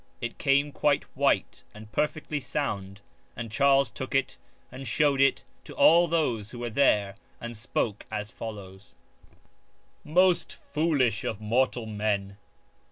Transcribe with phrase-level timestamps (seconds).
[0.19, 3.01] It came quite white and perfectly sound
[3.35, 4.35] and Charles took it
[4.71, 8.95] and showed it to all those who were there and spoke as follows:—"
[10.03, 12.37] Most foolish of mortal men